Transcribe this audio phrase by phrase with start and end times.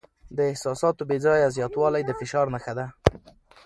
[0.37, 2.85] د احساساتو بې ځایه زیاتوالی د فشار نښه ده.